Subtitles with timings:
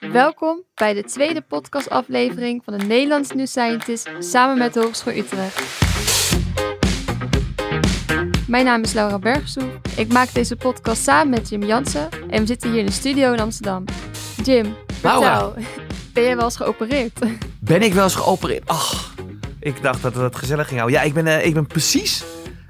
[0.00, 5.84] Welkom bij de tweede podcastaflevering van de Nederlands New Scientist samen met de Hogeschool Utrecht.
[8.48, 9.68] Mijn naam is Laura Bergsoe.
[9.96, 13.32] Ik maak deze podcast samen met Jim Jansen en we zitten hier in de studio
[13.32, 13.84] in Amsterdam.
[14.44, 15.38] Jim, Laura.
[15.38, 15.64] vertel,
[16.12, 17.18] ben jij wel eens geopereerd?
[17.60, 18.68] Ben ik wel eens geopereerd?
[18.68, 19.14] Ach,
[19.60, 21.00] ik dacht dat het gezellig ging houden.
[21.00, 22.24] Ja, ik ben, eh, ik ben precies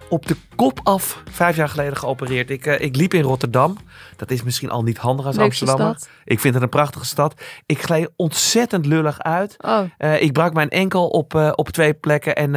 [0.09, 2.51] op de kop af vijf jaar geleden geopereerd.
[2.51, 3.77] Ik, eh, ik liep in Rotterdam.
[4.17, 6.09] Dat is misschien al niet handig als stad.
[6.25, 7.43] Ik vind het een prachtige stad.
[7.67, 9.55] Ik gleed ontzettend lullig uit.
[9.65, 12.35] Oh, Eh, ik brak mijn enkel op, eh, op twee plekken.
[12.37, 12.53] En,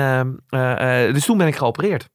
[1.14, 2.10] dus toen ben ik geopereerd.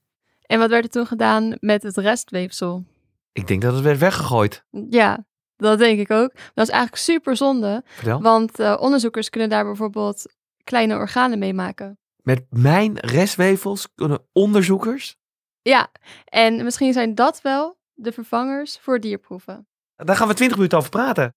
[0.47, 2.85] en wat werd er toen gedaan met het restweefsel?
[3.33, 4.65] Ik denk dat het werd weggegooid.
[4.91, 5.25] Ja,
[5.57, 6.33] dat denk ik ook.
[6.55, 8.21] Dat is eigenlijk super zonde, Vertel.
[8.21, 11.99] want onderzoekers kunnen daar bijvoorbeeld kleine organen mee maken.
[12.23, 15.17] Met mijn restwevels kunnen onderzoekers...
[15.65, 15.91] Ja,
[16.25, 19.69] en misschien zijn dat wel de vervangers voor dierproeven.
[19.97, 21.35] Daar gaan we 20 minuten over praten.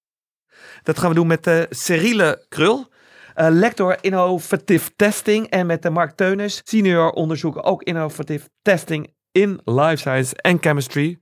[0.83, 2.87] Dat gaan we doen met uh, Ceriele Krul,
[3.33, 5.47] eh, lector innovatieve testing.
[5.49, 11.19] En met uh, Mark Teunis, senior onderzoeker ook innovatieve testing in life science en chemistry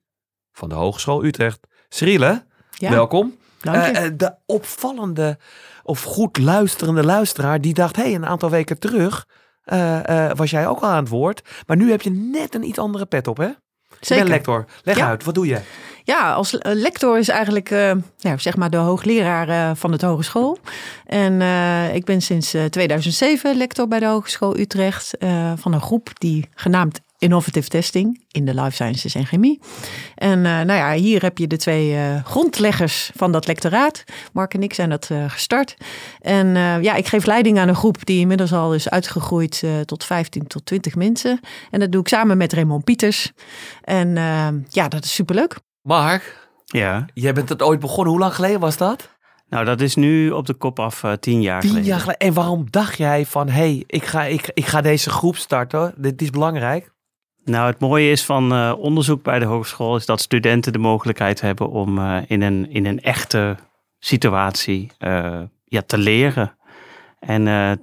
[0.51, 1.59] van de Hogeschool Utrecht.
[1.89, 3.37] Ceriele, Ja, welkom.
[3.61, 3.91] dank je.
[3.91, 5.37] Eh, eh, de opvallende
[5.83, 9.25] of goed luisterende luisteraar die dacht, hé, hey, een aantal weken terug
[9.65, 11.41] eh, eh, was jij ook al aan het woord.
[11.67, 13.49] Maar nu heb je net een iets andere pet op, hè?
[13.99, 14.15] Zeker.
[14.23, 14.65] bent lector.
[14.83, 15.07] Leg Ja.
[15.07, 15.59] uit, wat doe je?
[16.03, 17.69] Ja, als eh, lector is eigenlijk
[18.19, 20.57] nou, zeg maar de hoogleraar van het hogeschool.
[21.05, 21.41] En
[21.93, 25.13] ik ben sinds eh, 2007 lector bij de Hogeschool Utrecht
[25.55, 29.59] van een groep die genaamd Innovative Testing in de Life Sciences en Chemie.
[30.15, 34.03] En eh, nou ja, hier heb je de twee eh, grondleggers van dat lectoraat.
[34.33, 35.75] Mark en ik zijn dat eh, gestart.
[36.19, 39.79] En eh, ja, ik geef leiding aan een groep die inmiddels al is uitgegroeid eh,
[39.79, 41.39] tot 15 tot 20 mensen.
[41.71, 43.31] En dat doe ik samen met Raymond Pieters.
[43.81, 44.09] En
[44.69, 45.57] ja, dat is superleuk.
[45.81, 48.11] Mark, Ja, Jij bent het ooit begonnen.
[48.13, 49.13] Hoe lang geleden was dat?
[49.49, 51.89] nou dat is nu op de kop af eh, tien jaar Tien geleden.
[51.89, 52.27] jaar geleden.
[52.27, 55.93] En waarom dacht jij van, hé, hey, ik, ga, ik, ik ga deze groep starten.
[55.97, 56.91] Dit is belangrijk.
[57.45, 61.41] Nou, het mooie is van eh, onderzoek bij de hogeschool is dat studenten de mogelijkheid
[61.41, 63.55] hebben om eh, in, een, in een echte
[63.99, 66.57] situatie eh, ja, te leren.
[67.19, 67.79] En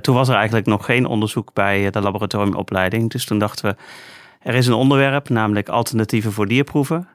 [0.00, 3.10] toen was er eigenlijk nog geen onderzoek bij de laboratoriumopleiding.
[3.10, 3.76] Dus toen dachten we,
[4.40, 7.08] er is een onderwerp, namelijk alternatieven voor dierproeven.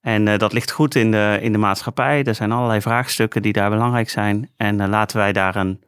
[0.00, 2.24] En dat ligt goed in de, in de maatschappij.
[2.24, 4.50] Er zijn allerlei vraagstukken die daar belangrijk zijn.
[4.56, 5.82] En laten wij daar een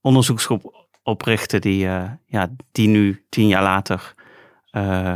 [0.00, 1.88] onderzoeksgroep oprichten die,
[2.26, 4.14] ja, die nu tien jaar later
[4.78, 5.14] eh,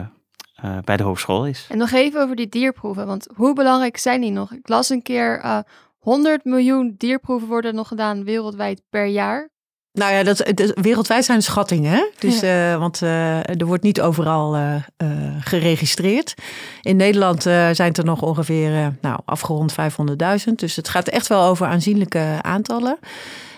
[0.55, 1.67] eh, bij de hogeschool is.
[1.71, 4.53] En nog even over die dierproeven, want hoe belangrijk zijn die nog?
[4.53, 5.59] Ik las een keer, eh
[5.99, 9.50] 100 miljoen dierproeven worden nog gedaan wereldwijd per jaar.
[9.93, 11.91] Nou ja, dat, is- wereldwijd zijn schattingen.
[11.93, 12.05] Hè?
[12.19, 16.34] Dus, eh, want eh, er wordt niet overal eh, eh, geregistreerd.
[16.81, 19.73] In Nederland eh, zijn het er nog ongeveer eh, nou, afgerond
[20.49, 20.55] 500.000.
[20.55, 22.99] Dus het gaat echt wel over aanzienlijke aantallen.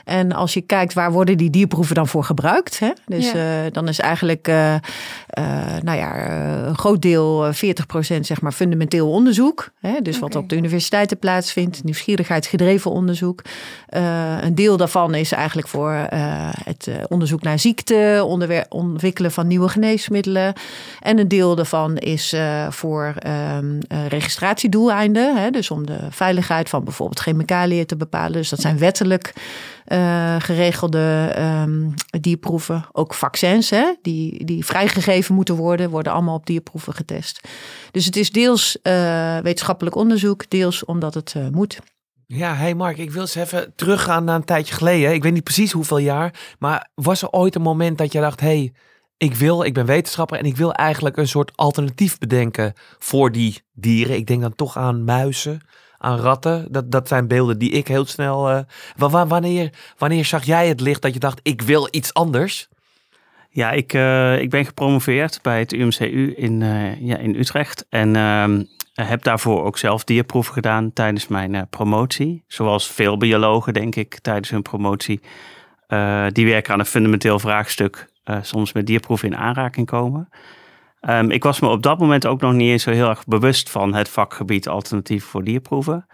[0.05, 2.79] En als je kijkt waar worden die dierproeven dan voor gebruikt.
[2.79, 2.91] Hè?
[3.07, 3.65] Dus Ja.
[3.65, 4.81] eh, dan is eigenlijk eh, eh,
[5.83, 6.29] nou ja,
[6.67, 9.71] een groot deel, eh, 40% zeg maar fundamenteel onderzoek.
[9.81, 10.01] Hè?
[10.03, 11.85] Dus wat op de universiteiten plaatsvindt.
[11.85, 13.43] Nieuwsgierigheidsgedreven onderzoek.
[14.41, 15.93] Een deel daarvan is eigenlijk voor
[16.65, 18.27] het onderzoek naar ziekte,
[18.69, 20.53] ontwikkelen van nieuwe geneesmiddelen.
[21.01, 22.35] En een deel daarvan is
[22.69, 25.37] voor ehm, eh, registratiedoeleinden.
[25.37, 25.51] Hè?
[25.51, 28.33] Dus om de veiligheid van bijvoorbeeld chemicaliën te bepalen.
[28.33, 29.33] Dus dat zijn wettelijk
[29.85, 31.91] eh, geregelde ehm,
[32.21, 32.85] dierproeven.
[32.93, 33.95] Ook vaccins hè?
[34.03, 37.49] Die, die vrijgegeven moeten worden, worden allemaal op dierproeven getest.
[37.91, 41.79] Dus het is deels eh, wetenschappelijk onderzoek, deels omdat het eh, moet.
[42.27, 45.13] Ja, hey Mark, ik wil eens even teruggaan naar een tijdje geleden.
[45.13, 46.55] Ik weet niet precies hoeveel jaar.
[46.59, 48.73] Maar was er ooit een moment dat je dacht, hey,
[49.17, 53.63] ik wil, ik ben wetenschapper en ik wil eigenlijk een soort alternatief bedenken voor die
[53.73, 54.17] dieren.
[54.17, 55.61] Ik denk dan toch aan muizen,
[56.05, 56.67] aan ratten.
[56.71, 58.65] Dat, dat zijn beelden die ik heel snel...
[58.97, 62.69] wa- wanneer, wanneer zag jij het licht dat je dacht, ik wil iets anders?
[63.55, 67.87] Ja, ik, eh, ik ben gepromoveerd bij het UMCU in, eh, ja, in Utrecht.
[67.89, 68.63] En ehm,
[68.95, 72.45] heb daarvoor ook zelf dierproeven gedaan tijdens mijn promotie.
[72.47, 75.21] Zoals veel biologen, denk ik, tijdens hun promotie.
[76.33, 78.09] die werken aan een fundamenteel vraagstuk.
[78.43, 80.29] soms met dierproeven in aanraking komen.
[81.05, 83.71] Ehm, ik was me op dat moment ook nog niet eens zo heel erg bewust
[83.71, 86.07] van het vakgebied alternatief voor dierproeven.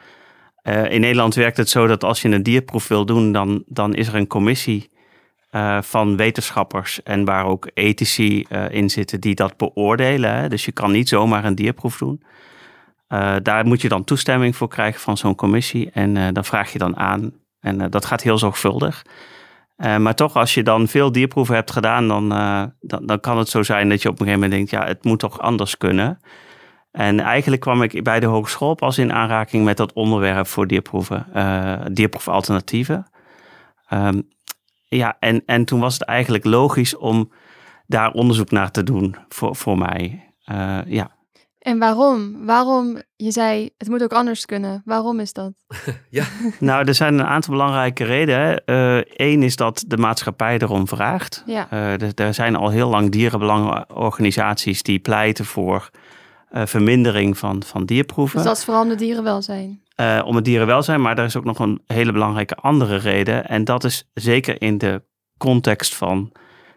[0.62, 3.94] Eh, in Nederland werkt het zo dat als je een dierproef wil doen, dan, dan
[3.94, 4.90] is er een commissie
[5.50, 10.50] eh, van wetenschappers en waar ook ethici eh, in zitten die dat beoordelen.
[10.50, 12.22] Dus je kan niet zomaar een dierproef doen.
[13.42, 16.96] Daar moet je dan toestemming voor krijgen van zo'n commissie en dan vraag je dan
[16.96, 17.32] aan.
[17.60, 19.02] En dat gaat heel zorgvuldig.
[19.80, 23.38] Eh, maar toch, als je dan veel dierproeven hebt gedaan, dan, eh, dan, dan kan
[23.38, 25.76] het zo zijn dat je op een gegeven moment denkt, ja, het moet toch anders
[25.76, 26.20] kunnen.
[26.90, 31.26] En eigenlijk kwam ik bij de hogeschool pas in aanraking met dat onderwerp voor dierproeven,
[31.34, 33.10] uh, dierproefalternatieven.
[33.92, 34.28] Um,
[34.88, 37.32] ja, en, en toen was het eigenlijk logisch om
[37.86, 40.32] daar onderzoek naar te doen voor, voor mij.
[40.86, 41.10] Ja.
[41.60, 42.46] En waarom?
[42.46, 44.82] Waarom, je zei, het moet ook anders kunnen.
[44.84, 45.52] Waarom is dat?
[46.10, 46.24] ja.
[46.58, 48.62] Nou, er zijn een aantal belangrijke redenen.
[49.16, 51.42] Eén uh, is dat de maatschappij erom vraagt.
[51.46, 51.68] Ja.
[51.72, 55.90] Uh, er zijn al heel lang dierenbelangenorganisaties die pleiten voor
[56.52, 58.36] uh, vermindering van, van dierproeven.
[58.36, 59.82] Dus dat is vooral om het dierenwelzijn?
[59.96, 63.48] Uh, om het dierenwelzijn, maar er is ook nog een hele belangrijke andere reden.
[63.48, 65.02] En dat is zeker in de
[65.38, 66.32] context van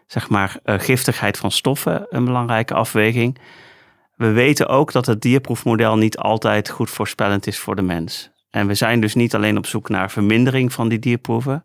[0.06, 3.38] zeg maar, uh, giftigheid van stoffen een belangrijke afweging.
[4.16, 8.30] We weten ook dat het dierproefmodel niet altijd goed voorspellend is voor de mens.
[8.50, 11.62] En we zijn dus niet alleen op zoek naar vermindering van die dierproeven,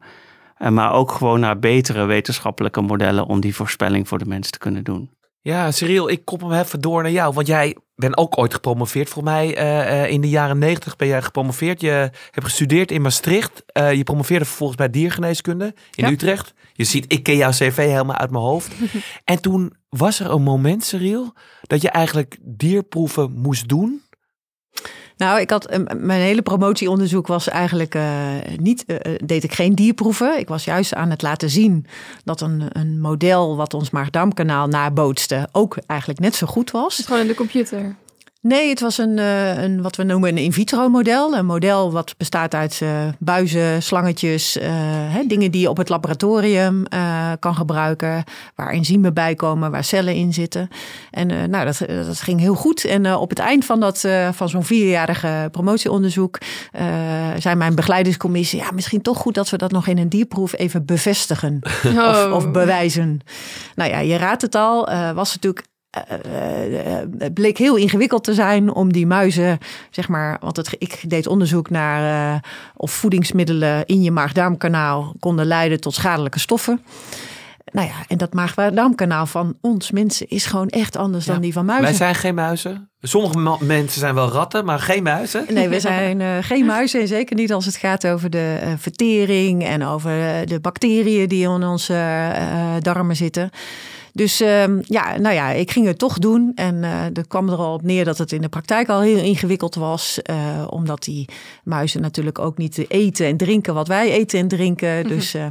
[0.69, 4.83] maar ook gewoon naar betere wetenschappelijke modellen om die voorspelling voor de mens te kunnen
[4.83, 5.17] doen.
[5.41, 7.33] Ja, Cyril, ik kop hem even door naar jou.
[7.33, 9.09] Want jij bent ook ooit gepromoveerd.
[9.09, 11.81] Voor mij uh, uh, in de jaren negentig ben jij gepromoveerd.
[11.81, 13.63] Je hebt gestudeerd in Maastricht.
[13.73, 16.11] Uh, je promoveerde vervolgens bij diergeneeskunde in ja.
[16.11, 16.53] Utrecht.
[16.73, 18.71] Je ziet, ik ken jouw cv helemaal uit mijn hoofd.
[19.23, 24.01] en toen was er een moment, Cyril, dat je eigenlijk dierproeven moest doen.
[25.19, 30.39] Nou, ik had mijn hele promotieonderzoek was eigenlijk uh, niet, uh, deed ik geen dierproeven.
[30.39, 31.85] Ik was juist aan het laten zien
[32.23, 37.01] dat een, een model wat ons maag-darmkanaal nabootste ook eigenlijk net zo goed was.
[37.05, 37.95] Gewoon in de computer.
[38.41, 41.35] Nee, het was een, uh, een wat we noemen een in vitro model.
[41.35, 44.63] Een model wat bestaat uit uh, buizen, slangetjes, uh,
[45.13, 46.83] hè, dingen die je op het laboratorium
[47.39, 48.23] kan gebruiken.
[48.55, 50.69] Waar enzymen bij komen, waar cellen in zitten.
[51.11, 52.85] En nou, dat, dat ging heel goed.
[52.85, 56.37] En op het eind van, dat, van zo'n vierjarige promotieonderzoek
[57.37, 58.59] zei mijn begeleidingscommissie...
[58.59, 62.07] ja, misschien toch goed dat we dat nog in een dierproef even bevestigen oh.
[62.09, 63.19] of, of, bewijzen.
[63.75, 65.67] Nou ja, je raadt het al, was natuurlijk
[67.17, 69.57] het bleek heel ingewikkeld te zijn om die muizen,
[69.89, 72.39] zeg maar, want het, ik deed onderzoek naar uh,
[72.75, 76.81] of voedingsmiddelen in je maag-darmkanaal konden leiden tot schadelijke stoffen.
[77.71, 81.31] Nou ja, en dat maag-darmkanaal van ons mensen is gewoon echt anders ja.
[81.31, 81.87] dan die van muizen.
[81.87, 82.89] Wij zijn geen muizen.
[83.01, 85.45] Sommige mensen zijn wel ratten, maar geen muizen.
[85.49, 87.01] Nee, we zijn uh, geen muizen.
[87.01, 90.11] En zeker niet als het gaat over de uh, vertering en over
[90.45, 93.49] de bacteriën die in onze uh, darmen zitten.
[94.13, 96.51] Dus uh, ja, nou ja, ik ging het toch doen.
[96.55, 99.23] En uh, er kwam er al op neer dat het in de praktijk al heel
[99.23, 100.19] ingewikkeld was.
[100.29, 100.37] Uh,
[100.69, 101.27] omdat die
[101.63, 105.07] muizen natuurlijk ook niet eten en drinken wat wij eten en drinken.
[105.07, 105.45] Dus uh,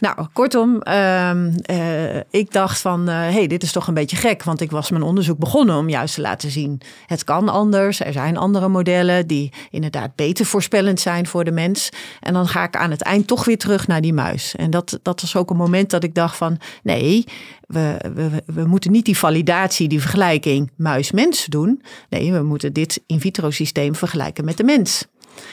[0.00, 1.30] nou, kortom, uh,
[1.70, 4.42] uh, ik dacht van, hé, uh, hey, dit is toch een beetje gek.
[4.42, 6.80] Want ik was mijn onderzoek begonnen om juist te laten zien...
[7.06, 9.26] het kan anders, er zijn andere modellen...
[9.26, 11.88] die inderdaad beter voorspellend zijn voor de mens.
[12.20, 14.54] En dan ga ik aan het eind toch weer terug naar die muis.
[14.56, 16.58] En dat, dat was ook een moment dat ik dacht van...
[16.82, 17.24] nee,
[17.66, 21.82] we, we, we moeten niet die validatie, die vergelijking muis-mens doen.
[22.08, 25.06] Nee, we moeten dit in vitro systeem vergelijken met de mens.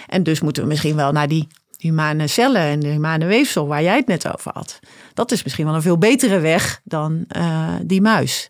[0.08, 3.84] En dus moeten we misschien wel naar die humane cellen en de humane weefsel waar
[3.84, 4.80] jij het net over had.
[5.14, 8.50] Dat is misschien wel een veel betere weg dan uh, die muis.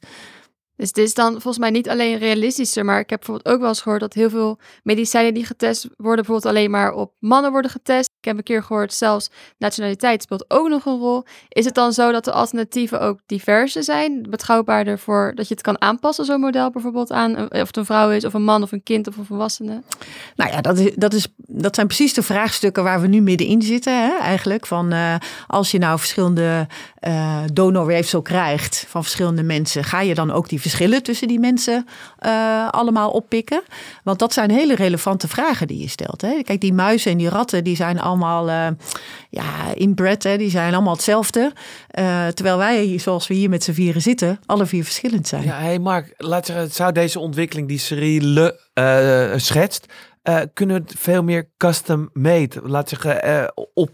[0.77, 3.69] Dus dit is dan volgens mij niet alleen realistischer, maar ik heb bijvoorbeeld ook wel
[3.69, 7.71] eens gehoord dat heel veel medicijnen die getest worden, bijvoorbeeld alleen maar op mannen worden
[7.71, 8.09] getest.
[8.19, 11.23] Ik heb een keer gehoord, zelfs nationaliteit speelt ook nog een rol.
[11.49, 15.63] Is het dan zo dat de alternatieven ook diverser zijn, betrouwbaarder voor dat je het
[15.63, 18.71] kan aanpassen, zo'n model bijvoorbeeld aan of het een vrouw is, of een man, of
[18.71, 19.81] een kind, of een volwassene?
[20.35, 23.61] Nou ja, dat, is, dat, is, dat zijn precies de vraagstukken waar we nu middenin
[23.61, 24.65] zitten, hè, eigenlijk.
[24.65, 25.15] Van uh,
[25.47, 26.67] als je nou verschillende
[27.07, 31.87] uh, donorweefsel krijgt van verschillende mensen, ga je dan ook die verschillen tussen die mensen
[32.25, 33.61] uh, allemaal oppikken?
[34.03, 36.21] Want dat zijn hele relevante vragen die je stelt.
[36.21, 36.41] Hè?
[36.43, 38.67] Kijk, die muizen en die ratten, die zijn allemaal uh,
[39.29, 40.37] ja, inbred, hè?
[40.37, 41.51] die zijn allemaal hetzelfde.
[41.99, 45.43] Uh, terwijl wij, zoals we hier met z'n vieren zitten, alle vier verschillend zijn.
[45.43, 48.51] Ja, hey Mark, laat zou deze ontwikkeling die Cyril
[49.35, 49.85] schetst,
[50.53, 53.91] kunnen het veel meer custom made, laat zeggen, op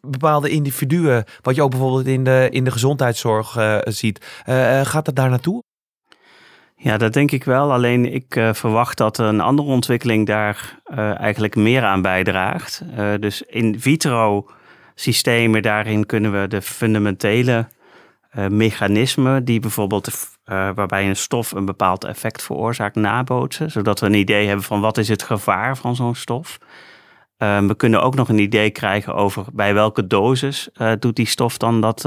[0.00, 4.24] bepaalde individuen, wat je ook bijvoorbeeld in de, in de gezondheidszorg ziet,
[4.82, 5.62] gaat het daar naartoe?
[6.82, 7.72] Ja, dat denk ik wel.
[7.72, 12.82] Alleen ik uh, verwacht dat een andere ontwikkeling daar uh, eigenlijk meer aan bijdraagt.
[12.98, 14.50] Uh, dus in vitro
[14.94, 17.68] systemen, daarin kunnen we de fundamentele
[18.48, 23.70] mechanismen die bijvoorbeeld waarbij een stof een bepaald effect veroorzaakt nabootsen.
[23.70, 26.58] Zodat we een idee hebben van wat is het gevaar van zo'n stof.
[27.36, 30.68] we kunnen ook nog een idee krijgen over bij welke dosis
[30.98, 32.02] doet die stof dan dat,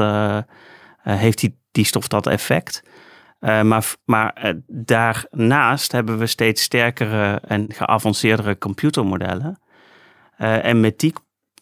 [1.04, 2.84] heeft die, die stof dat effect.
[3.44, 9.60] Uh, maar maar uh, daarnaast hebben we steeds sterkere en geavanceerdere computermodellen.
[10.38, 11.14] Uh, en met die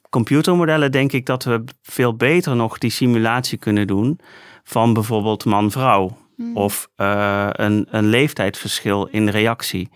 [0.10, 4.20] computermodellen denk ik dat we veel beter nog die simulatie kunnen doen
[4.64, 6.18] van bijvoorbeeld man-vrouw.
[6.42, 6.58] Hmm.
[6.58, 9.90] of eh, een, een leeftijdsverschil in reactie.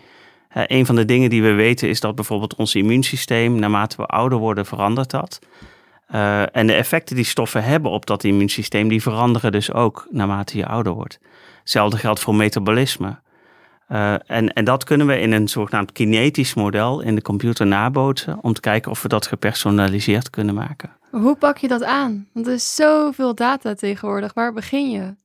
[0.50, 4.06] Eh, een van de dingen die we weten is dat bijvoorbeeld ons immuunsysteem, naarmate we
[4.06, 5.40] ouder worden, verandert dat.
[6.08, 10.58] Eh, en de effecten die stoffen hebben op dat immuunsysteem, die veranderen dus ook naarmate
[10.58, 11.20] je ouder wordt.
[11.66, 13.20] Hetzelfde geldt voor metabolisme.
[13.88, 18.38] Eh, en, en dat kunnen we in een zogenaamd kinetisch model in de computer nabootsen
[18.42, 20.90] om te kijken of we dat gepersonaliseerd kunnen maken.
[21.12, 22.28] Hoe pak je dat aan?
[22.34, 24.34] Want er is zoveel data tegenwoordig.
[24.34, 25.16] Waar begin je?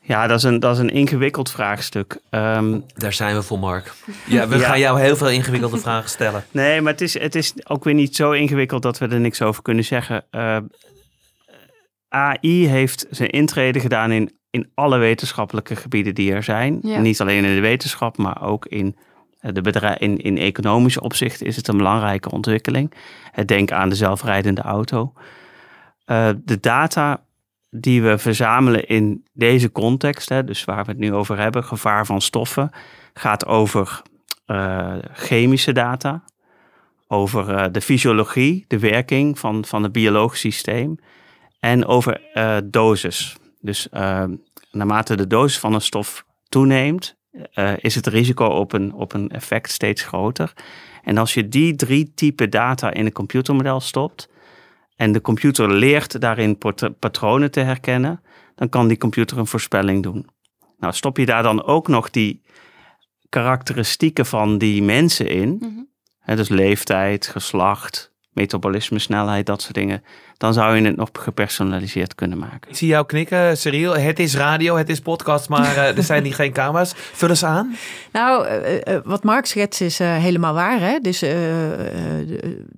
[0.00, 2.18] Ja, dat is een, dat is een ingewikkeld vraagstuk.
[2.30, 3.92] Ehm, Daar zijn we voor, Mark.
[4.26, 4.66] Ja, we Ja.
[4.68, 6.44] gaan jou heel veel ingewikkelde vragen stellen.
[6.50, 9.42] Nee, maar het is, het is ook weer niet zo ingewikkeld dat we er niks
[9.42, 10.24] over kunnen zeggen.
[10.30, 10.56] Eh,
[12.08, 16.78] AI heeft zijn intrede gedaan in, in alle wetenschappelijke gebieden die er zijn.
[16.82, 17.00] Ja.
[17.00, 18.96] Niet alleen in de wetenschap, maar ook in,
[19.40, 22.92] eh, de bedrijf, in, in economisch opzicht is het een belangrijke ontwikkeling.
[23.32, 25.12] Eh, Denk aan de zelfrijdende auto.
[26.04, 27.24] Eh, de data
[27.70, 32.06] die we verzamelen in deze context, hè, dus waar we het nu over hebben, gevaar
[32.06, 32.70] van stoffen,
[33.14, 34.02] gaat over
[35.12, 36.24] chemische data,
[37.06, 40.98] over de fysiologie, de werking van, van het biologisch systeem
[41.60, 42.20] en over
[42.64, 43.36] dosis.
[43.62, 44.24] Dus eh,
[44.70, 47.16] naarmate de dosis van een stof toeneemt,
[47.52, 50.52] eh, is het risico op een, op een effect steeds groter.
[51.02, 54.28] En als je die drie typen data in een computermodel stopt
[54.96, 56.58] en de computer leert daarin
[56.98, 58.20] patronen te herkennen,
[58.54, 60.26] dan kan die computer een voorspelling doen.
[60.78, 62.42] Nou, stop je daar dan ook nog die
[63.28, 65.82] karakteristieken van die mensen in, Mhm.
[66.18, 70.02] hè, dus leeftijd, geslacht, metabolisme, snelheid, dat soort dingen,
[70.36, 72.70] dan zou je het nog gepersonaliseerd kunnen maken.
[72.70, 73.96] Ik zie jou knikken, Cyril.
[73.96, 76.92] Het is radio, het is podcast, maar eh, er zijn hier geen camera's.
[76.94, 77.76] Vul eens aan.
[78.12, 80.80] Nou, eh, eh, wat Mark schetst is helemaal waar.
[80.80, 80.98] Hè?
[80.98, 81.22] Dus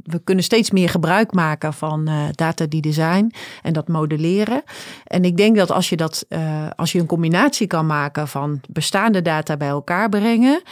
[0.05, 3.33] we kunnen steeds meer gebruik maken van eh, data die er zijn
[3.63, 4.63] en dat modelleren.
[5.05, 8.61] En ik denk dat als je, dat, eh, als je een combinatie kan maken van
[8.69, 10.63] bestaande data bij elkaar brengen.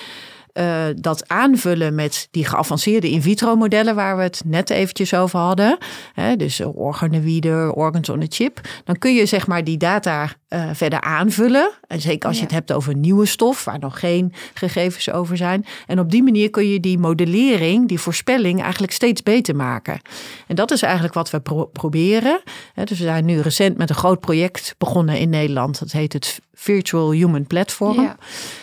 [0.52, 5.38] Eh, dat aanvullen met die geavanceerde in vitro modellen waar we het net eventjes over
[5.38, 5.78] hadden.
[6.12, 8.60] Hè, dus organoïden, organs on a chip.
[8.84, 11.70] Dan kun je zeg maar die data eh, verder aanvullen.
[11.86, 15.64] En zeker als je het hebt over nieuwe stof, waar nog geen gegevens over zijn.
[15.86, 20.00] En op die manier kun je die modellering, die voorspelling eigenlijk steeds beter maken.
[20.46, 22.40] En dat is eigenlijk wat we pro- proberen.
[22.74, 25.78] Hè, dus we zijn nu recent met een groot project begonnen in Nederland.
[25.78, 28.02] Dat heet het Virtual Human Platform.
[28.02, 28.16] Ja.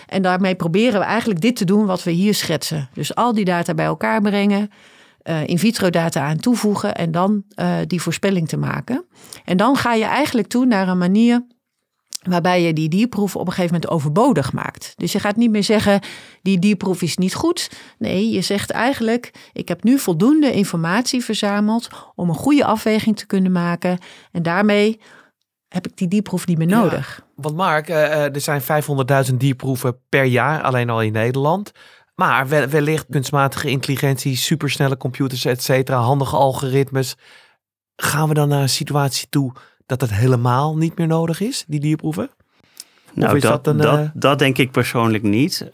[0.10, 2.90] En daarmee proberen we eigenlijk dit te doen wat we hier schetsen.
[2.94, 4.70] Dus al die data bij elkaar brengen,
[5.22, 9.06] eh, in vitro data aan toevoegen en dan eh, die voorspelling te maken.
[9.46, 11.46] En dan ga je eigenlijk toe naar een manier
[12.24, 14.94] waarbij je die dierproef op een gegeven moment overbodig maakt.
[14.98, 16.02] Dus je gaat niet meer zeggen,
[16.42, 17.72] die dierproef is niet goed.
[17.98, 23.26] Nee, je zegt eigenlijk, ik heb nu voldoende informatie verzameld om een goede afweging te
[23.26, 23.98] kunnen maken.
[24.32, 25.00] En daarmee
[25.70, 26.80] heb ik die dierproef niet meer Ja.
[26.82, 27.22] nodig.
[27.36, 31.72] Want Mark, eh, eh, er zijn 500.000 dierproeven per jaar, alleen al in Nederland.
[32.16, 37.16] Maar wel- wellicht kunstmatige intelligentie, supersnelle computers, et cetera, handige algoritmes.
[37.96, 39.52] Gaan we dan naar een situatie toe
[39.86, 42.30] dat het helemaal niet meer nodig is, die dierproeven?
[43.14, 45.70] Nou, is dat, dat eh, dat, denk ik persoonlijk niet.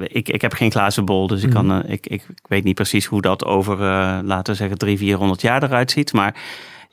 [0.00, 1.80] Ik, ik heb geen glazen bol, dus ik, kan, Mhm.
[1.80, 3.76] eh, ik, ik, weet niet precies hoe dat over,
[4.24, 6.12] laten we zeggen, 300, 400 jaar eruit ziet.
[6.12, 6.34] Maar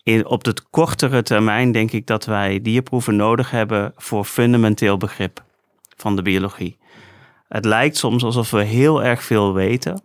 [0.03, 5.43] in, op de kortere termijn denk ik dat wij dierproeven nodig hebben voor fundamenteel begrip
[5.98, 6.77] van de biologie.
[7.48, 10.01] Het lijkt soms alsof we heel erg veel weten.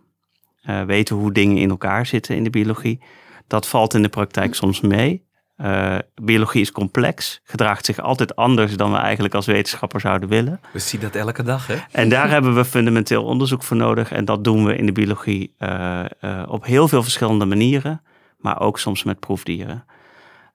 [0.61, 3.01] eh, weten hoe dingen in elkaar zitten in de biologie.
[3.47, 5.25] Dat valt in de praktijk soms mee.
[5.55, 10.59] Eh, biologie is complex, gedraagt zich altijd anders dan we eigenlijk als wetenschapper zouden willen.
[10.73, 11.75] We zien dat elke dag, hè?
[11.91, 14.11] En daar hebben we fundamenteel onderzoek voor nodig.
[14.11, 16.03] En dat doen we in de biologie eh,
[16.47, 18.01] op heel veel verschillende manieren,
[18.37, 19.85] maar ook soms met proefdieren.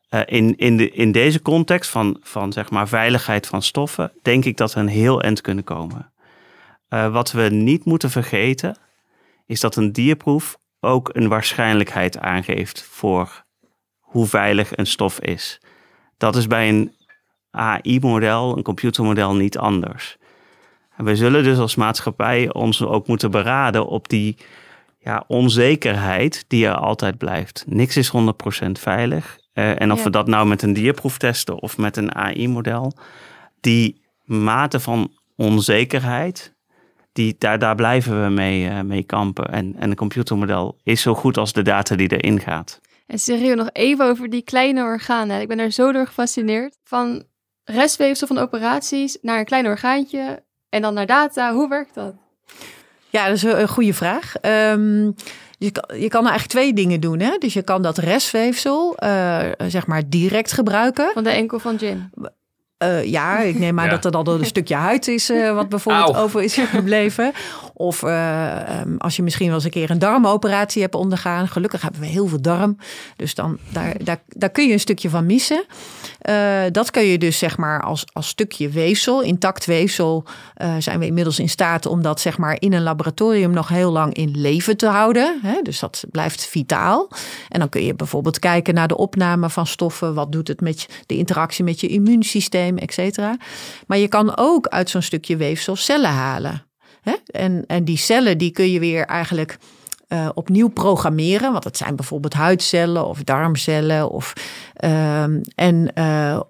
[0.09, 4.45] Eh, in, in, de, in deze context van, van zeg maar veiligheid van stoffen, denk
[4.45, 6.13] ik dat we een heel eind kunnen komen.
[6.89, 8.77] Eh, wat we niet moeten vergeten,
[9.47, 13.45] is dat een dierproef ook een waarschijnlijkheid aangeeft voor
[13.99, 15.61] hoe veilig een stof is.
[16.17, 16.95] Dat is bij een
[17.51, 20.17] AI-model, een computermodel, niet anders.
[20.97, 24.37] We zullen dus als maatschappij ons ook moeten beraden op die
[25.05, 27.65] ja, onzekerheid die er altijd blijft.
[27.67, 29.39] Niks is 100% veilig.
[29.53, 30.05] Eh, en of Ja.
[30.05, 32.93] we dat nou met een dierproef testen of met een AI-model,
[33.61, 36.55] die mate van onzekerheid,
[37.13, 39.49] die, daar, daar blijven we mee, eh, mee kampen.
[39.53, 42.81] En, en een computermodel is zo goed als de data die erin gaat.
[43.07, 45.41] En serieus, nog even over die kleine organen.
[45.41, 46.79] Ik ben er zo door gefascineerd.
[46.85, 47.23] Van
[47.65, 51.53] restweefsel van operaties naar een klein orgaantje en dan naar data.
[51.55, 52.15] Hoe werkt dat?
[53.13, 54.35] Ja, dat is een goede vraag.
[54.41, 55.11] Ehm,
[55.59, 57.21] je, kan, je kan eigenlijk twee dingen doen.
[57.21, 57.37] Hè?
[57.39, 61.11] Dus je kan dat restweefsel eh, zeg maar direct gebruiken.
[61.15, 62.11] Van de enkel van Jin.
[62.83, 66.15] Uh, ja, ik neem aan dat er dan een stukje huid is uh, wat bijvoorbeeld
[66.15, 66.23] Auw.
[66.23, 67.33] over is gebleven.
[67.75, 71.49] Of uh, um, als je misschien wel eens een keer een darmoperatie hebt ondergaan.
[71.49, 72.77] Gelukkig hebben we heel veel darm.
[73.17, 75.65] Dus dan, daar, daar, daar kun je een stukje van missen.
[76.73, 80.25] Dat kun je dus zeg maar als, als stukje weefsel, intact weefsel,
[80.79, 84.15] zijn we inmiddels in staat om dat zeg maar in een laboratorium nog heel lang
[84.15, 85.39] in leven te houden.
[85.43, 85.63] Hè?
[85.63, 87.09] Dus dat blijft vitaal.
[87.49, 90.15] En dan kun je bijvoorbeeld kijken naar de opname van stoffen.
[90.15, 92.79] Wat doet het met de interactie met je immuunsysteem?
[92.79, 93.37] systeem,
[93.87, 96.67] Maar je kan ook uit zo'n stukje weefsel cellen halen.
[97.03, 97.15] Hè?
[97.27, 99.59] En, en die cellen die kun je weer eigenlijk
[100.13, 101.53] uh, opnieuw programmeren.
[101.53, 104.11] Want dat zijn bijvoorbeeld huidcellen of darmcellen.
[104.11, 104.33] Of,
[104.85, 105.23] uh,
[105.55, 106.41] en uh,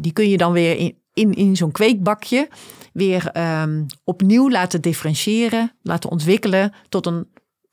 [0.00, 2.48] die kun je dan weer in, in, in zo'n kweekbakje
[2.92, 3.30] weer
[3.62, 7.26] um, opnieuw laten differentiëren, laten ontwikkelen tot een,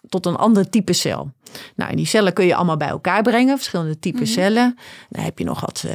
[0.10, 1.32] tot een ander type cel.
[1.76, 4.34] Nou, en die cellen kun je allemaal bij elkaar brengen, verschillende type mm -hmm.
[4.34, 4.78] cellen.
[5.10, 5.86] Dan heb je nog wat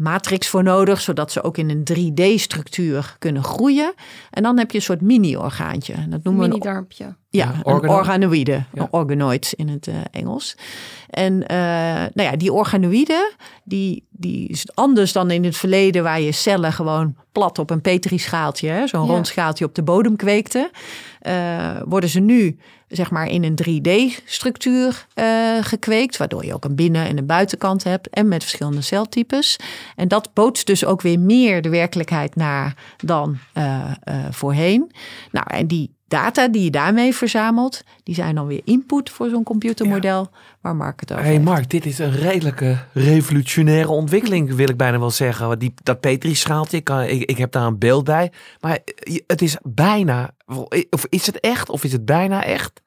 [0.00, 3.94] matrix voor nodig, zodat ze ook in een 3D-structuur kunnen groeien.
[4.30, 5.94] En dan heb je een soort mini-orgaantje.
[6.08, 7.04] Dat noemen we een mini-darmpje.
[7.04, 8.88] Ja, ja een organoïde, ja.
[8.90, 10.56] organoid in het uh, Engels.
[11.10, 11.48] En uh,
[12.14, 13.32] nou ja, die organoïden,
[13.64, 17.80] die, die is anders dan in het verleden waar je cellen gewoon plat op een
[17.80, 19.12] petrischaaltje, zo'n ja.
[19.12, 20.70] rond schaaltje op de bodem kweekte.
[21.22, 22.58] Uh, worden ze nu
[22.90, 27.84] zeg maar in een 3D-structuur uh, gekweekt, waardoor je ook een binnen- en een buitenkant
[27.84, 29.56] hebt en met verschillende celtypes.
[29.96, 33.84] En dat bootst dus ook weer meer de werkelijkheid naar dan uh,
[34.30, 34.92] voorheen.
[35.30, 39.42] Nou, en die data die je daarmee verzamelt, die zijn dan weer input voor zo'n
[39.42, 40.38] computermodel ja.
[40.60, 44.98] waar Mark het over hey Mark, dit is een redelijke revolutionaire ontwikkeling, wil ik bijna
[44.98, 45.58] wel zeggen.
[45.58, 48.32] Die, dat Petri-schaaltje, ik, ik, ik heb daar een beeld bij.
[48.60, 48.78] Maar
[49.26, 50.30] het is bijna,
[50.90, 52.82] of is het echt of is het bijna echt?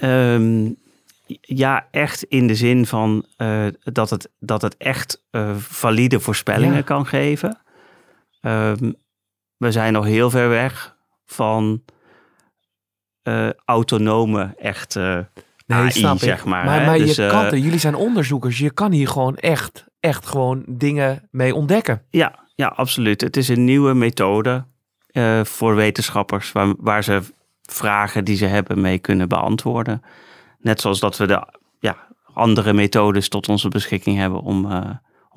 [0.00, 0.76] Um,
[1.40, 6.76] ja, echt in de zin van uh, dat, het, dat het echt uh, valide voorspellingen
[6.76, 6.82] ja.
[6.82, 7.58] kan geven.
[8.40, 8.94] Um,
[9.56, 10.96] we zijn nog heel ver weg
[11.32, 11.82] van
[13.22, 15.18] uh, autonome, echt uh,
[15.66, 16.64] nee, AI, snap zeg maar.
[16.64, 20.26] Maar, maar dus, je kan er, jullie zijn onderzoekers, je kan hier gewoon echt, echt
[20.26, 22.02] gewoon dingen mee ontdekken.
[22.10, 23.20] Ja, ja absoluut.
[23.20, 24.64] Het is een nieuwe methode
[25.12, 27.20] uh, voor wetenschappers waar, waar ze
[27.62, 30.02] vragen die ze hebben mee kunnen beantwoorden.
[30.58, 31.46] Net zoals dat we de
[31.78, 31.96] ja,
[32.32, 34.66] andere methodes tot onze beschikking hebben om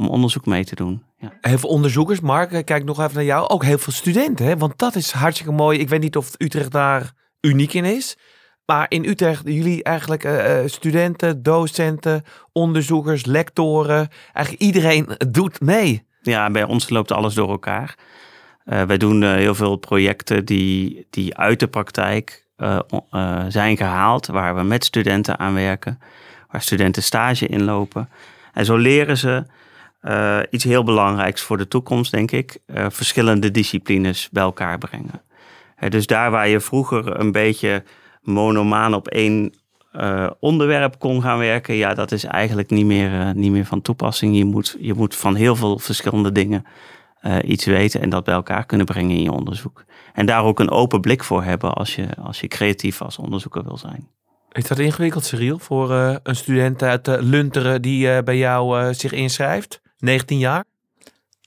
[0.02, 1.04] om onderzoek mee te doen.
[1.18, 1.34] Ja.
[1.42, 3.48] Heel veel onderzoekers, Mark, kijk nog even naar jou.
[3.48, 4.58] Ook heel veel studenten, hè?
[4.58, 5.80] want dat is hartstikke mooi.
[5.80, 7.12] Ik weet niet of Utrecht daar
[7.42, 8.18] uniek in is.
[8.66, 16.08] Maar in Utrecht, jullie eigenlijk uh, studenten, docenten, onderzoekers, lectoren, eigenlijk iedereen doet mee.
[16.22, 17.96] Ja, bij ons loopt alles door elkaar.
[18.66, 22.50] Uh, wij doen uh, heel veel projecten die, die uit de praktijk
[23.48, 26.00] zijn gehaald, waar we met studenten aan werken,
[26.50, 28.10] waar studenten stage inlopen.
[28.54, 29.46] En zo leren ze
[30.02, 32.58] uh, iets heel belangrijks voor de toekomst, denk ik.
[32.66, 35.22] Uh, verschillende disciplines bij elkaar brengen.
[35.90, 37.84] Dus daar waar je vroeger een beetje
[38.22, 39.54] monomaan op één
[40.40, 44.38] onderwerp kon gaan werken, ja, dat is eigenlijk niet meer, niet meer van toepassing.
[44.38, 46.66] Je moet, je moet van heel veel verschillende dingen
[47.44, 49.86] iets weten en dat bij elkaar kunnen brengen in je onderzoek.
[50.14, 53.64] En daar ook een open blik voor hebben als je, als je creatief als onderzoeker
[53.64, 54.08] wil zijn.
[54.52, 55.92] Is dat ingewikkeld, Cyril, voor
[56.24, 59.82] een student uit Lunteren die bij jou zich inschrijft?
[60.02, 60.66] 19 jaar?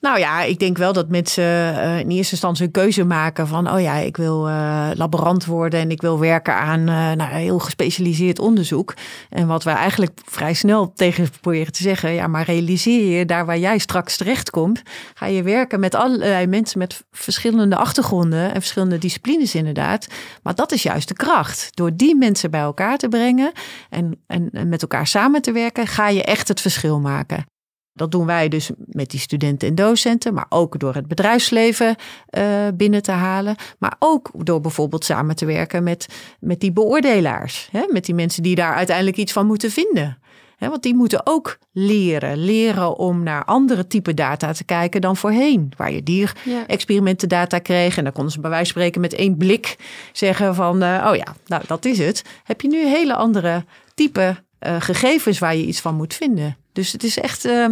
[0.04, 3.70] Nou ja, ik denk wel dat mensen uh, in eerste instantie een keuze maken van,
[3.70, 7.58] oh ja, ik wil uh, laborant worden en ik wil werken aan uh, nou, heel
[7.58, 8.94] gespecialiseerd onderzoek.
[9.30, 13.46] En wat we eigenlijk vrij snel tegen proberen te zeggen, ja, maar realiseer je daar
[13.46, 14.82] waar jij straks terechtkomt,
[15.14, 20.06] ga je werken met allerlei mensen met verschillende achtergronden en verschillende disciplines inderdaad.
[20.42, 21.70] Maar dat is juist de kracht.
[21.76, 23.52] Door die mensen bij elkaar te brengen
[23.90, 27.53] en, en, en met elkaar samen te werken, ga je echt het verschil maken.
[27.96, 31.96] Dat doen wij dus met die studenten en docenten, maar ook door het bedrijfsleven
[32.38, 33.56] uh, binnen te halen.
[33.78, 36.06] Maar ook door bijvoorbeeld samen te werken met,
[36.40, 37.68] met die beoordelaars.
[37.72, 37.84] Hè?
[37.88, 40.18] Met die mensen die daar uiteindelijk iets van moeten vinden.
[40.56, 40.68] Hè?
[40.68, 42.36] Want die moeten ook leren.
[42.36, 45.72] Leren om naar andere type data te kijken dan voorheen.
[45.76, 47.96] Waar je dierexperimentendata kreeg.
[47.96, 49.76] En dan konden ze bij wijze van spreken met één blik
[50.12, 50.82] zeggen van...
[50.82, 52.24] Uh, oh ja, nou dat is het.
[52.44, 56.56] Heb je nu hele andere type uh, gegevens waar je iets van moet vinden.
[56.74, 57.66] Dus het is echt, uh,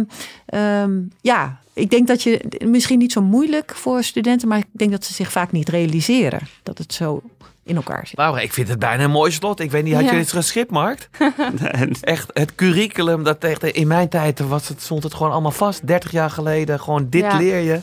[0.53, 4.91] um, ja, ik denk dat je misschien niet zo moeilijk voor studenten, maar ik denk
[4.91, 7.21] dat ze zich vaak niet realiseren dat het zo
[7.63, 8.17] in elkaar zit.
[8.17, 9.59] Nou, ik vind het bijna een mooi slot.
[9.59, 10.11] Ik weet niet, had ja.
[10.11, 11.09] je dit geschript, Mark?
[12.01, 15.87] echt, het curriculum, dat echt, in mijn tijd was het, stond het gewoon allemaal vast.
[15.87, 17.37] 30 jaar geleden, gewoon dit ja.
[17.37, 17.79] leer je.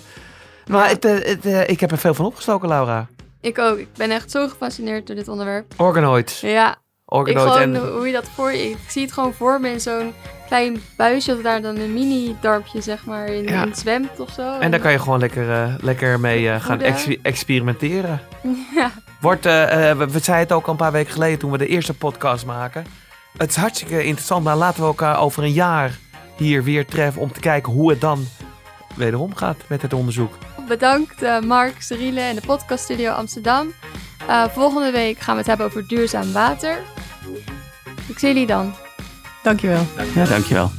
[0.67, 3.09] Maar het, het, het, ik heb er veel van opgestoken, Laura.
[3.41, 3.79] Ik ook.
[3.79, 5.75] Ik ben echt zo gefascineerd door dit onderwerp.
[5.77, 6.41] Organoids.
[6.41, 7.47] Ja, Organoids.
[7.47, 7.93] Ik gewoon, en...
[7.93, 8.71] hoe je dat voor je...
[8.71, 10.13] Ik zie het gewoon voor me in zo'n
[10.51, 13.65] klein buisje dat daar dan een mini-darmpje zeg maar in, Ja.
[13.65, 14.59] in zwemt of zo.
[14.59, 18.21] En daar kan je gewoon lekker, eh, lekker mee eh, gaan ex- experimenteren.
[18.75, 19.53] Ja, Wordt, eh,
[19.97, 22.47] we, we zeiden het ook al een paar weken geleden toen we de eerste podcast
[22.47, 22.87] maken.
[23.37, 25.99] Het is hartstikke interessant, maar laten we elkaar over een jaar
[26.37, 28.25] hier weer treffen om te kijken hoe het dan
[28.97, 30.35] wederom gaat met het onderzoek.
[30.69, 33.73] bedankt Mark, Cyrille en de Podcast Studio Amsterdam.
[34.53, 36.79] Volgende week gaan we het hebben over duurzaam water.
[38.07, 38.75] Ik zie jullie dan.
[39.43, 39.87] Dankjewel.
[39.97, 40.25] Dankjewel.
[40.25, 40.71] Ja, dankjewel.